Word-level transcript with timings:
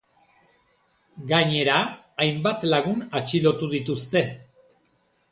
Gainera, 1.31 1.75
hainbat 2.25 2.65
lagun 2.71 3.03
atxilotu 3.19 3.69
dituzte. 3.75 4.23